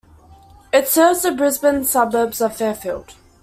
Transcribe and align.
It 0.73 0.87
serves 0.87 1.21
the 1.21 1.31
Brisbane 1.31 1.83
suburb 1.83 2.33
of 2.41 2.57
Fairfield. 2.57 3.13